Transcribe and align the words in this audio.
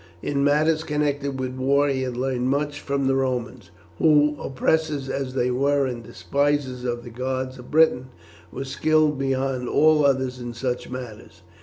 In 0.23 0.43
matters 0.43 0.83
connected 0.83 1.39
with 1.39 1.51
war 1.51 1.87
he 1.87 2.01
had 2.01 2.17
learned 2.17 2.47
much 2.49 2.79
from 2.79 3.05
the 3.05 3.13
Romans, 3.15 3.69
who, 3.99 4.35
oppressors 4.41 5.09
as 5.09 5.35
they 5.35 5.51
were 5.51 5.85
and 5.85 6.01
despisers 6.03 6.83
of 6.83 7.03
the 7.03 7.11
gods 7.11 7.59
of 7.59 7.69
Britain, 7.69 8.07
were 8.51 8.65
skilled 8.65 9.19
beyond 9.19 9.69
all 9.69 10.03
others 10.03 10.39
in 10.39 10.55
such 10.55 10.89
matters. 10.89 11.43